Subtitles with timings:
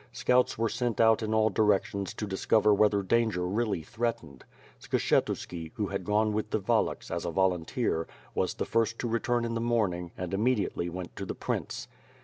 [0.11, 4.43] Scouts were sent out in all directions to discover whether danger really threatened.
[4.81, 9.19] Skshetuski, who had gone with the Wallachs, as a volunteer, was the first to re
[9.19, 11.87] turn in the morning, and immediately went to the prince.